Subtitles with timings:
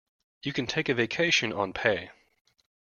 [0.41, 2.09] You can take a vacation on pay.